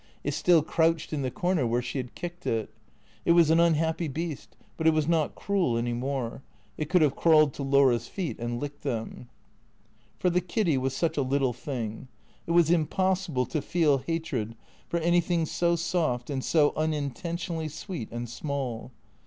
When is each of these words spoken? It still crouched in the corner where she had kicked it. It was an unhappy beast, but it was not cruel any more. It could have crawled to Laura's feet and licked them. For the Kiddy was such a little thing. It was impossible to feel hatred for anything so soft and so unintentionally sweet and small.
It 0.23 0.33
still 0.33 0.63
crouched 0.63 1.13
in 1.13 1.21
the 1.21 1.29
corner 1.29 1.67
where 1.67 1.79
she 1.83 1.99
had 1.99 2.15
kicked 2.15 2.47
it. 2.47 2.71
It 3.23 3.33
was 3.33 3.51
an 3.51 3.59
unhappy 3.59 4.07
beast, 4.07 4.55
but 4.75 4.87
it 4.87 4.95
was 4.95 5.07
not 5.07 5.35
cruel 5.35 5.77
any 5.77 5.93
more. 5.93 6.41
It 6.75 6.89
could 6.89 7.03
have 7.03 7.15
crawled 7.15 7.53
to 7.53 7.61
Laura's 7.61 8.07
feet 8.07 8.39
and 8.39 8.59
licked 8.59 8.81
them. 8.81 9.29
For 10.17 10.31
the 10.31 10.41
Kiddy 10.41 10.75
was 10.75 10.95
such 10.95 11.17
a 11.17 11.21
little 11.21 11.53
thing. 11.53 12.07
It 12.47 12.51
was 12.53 12.71
impossible 12.71 13.45
to 13.45 13.61
feel 13.61 13.99
hatred 13.99 14.55
for 14.87 14.97
anything 14.99 15.45
so 15.45 15.75
soft 15.75 16.31
and 16.31 16.43
so 16.43 16.73
unintentionally 16.75 17.67
sweet 17.67 18.11
and 18.11 18.27
small. 18.27 18.91